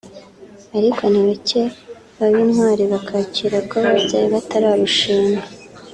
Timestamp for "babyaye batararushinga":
3.85-5.43